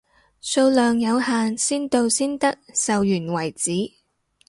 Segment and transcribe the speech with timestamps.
[0.41, 3.69] 數量有限，先到先得，售完為止，